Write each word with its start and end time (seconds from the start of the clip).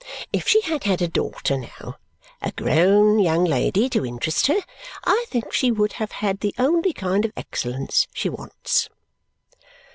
If 0.33 0.47
she 0.47 0.61
had 0.61 0.85
had 0.85 0.99
a 1.03 1.07
daughter 1.07 1.59
now, 1.59 1.97
a 2.41 2.51
grown 2.53 3.19
young 3.19 3.45
lady, 3.45 3.87
to 3.91 4.03
interest 4.03 4.47
her, 4.47 4.57
I 5.03 5.25
think 5.29 5.53
she 5.53 5.69
would 5.69 5.93
have 6.01 6.13
had 6.13 6.39
the 6.39 6.55
only 6.57 6.91
kind 6.91 7.23
of 7.23 7.33
excellence 7.37 8.07
she 8.11 8.27
wants." 8.27 8.89